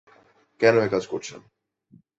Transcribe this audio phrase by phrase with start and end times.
[0.61, 1.39] কেন একাজ করছেন?